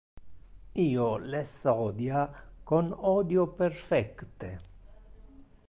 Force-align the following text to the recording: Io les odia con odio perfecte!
Io 0.83 1.03
les 1.33 1.51
odia 1.73 2.23
con 2.71 2.89
odio 3.13 3.47
perfecte! 3.61 4.51